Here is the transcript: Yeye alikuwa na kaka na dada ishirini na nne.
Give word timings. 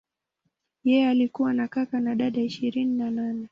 Yeye 0.83 1.07
alikuwa 1.09 1.53
na 1.53 1.67
kaka 1.67 1.99
na 1.99 2.15
dada 2.15 2.41
ishirini 2.41 2.95
na 2.97 3.11
nne. 3.11 3.47